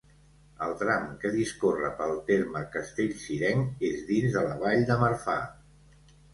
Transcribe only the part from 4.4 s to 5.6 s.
de la Vall de Marfà.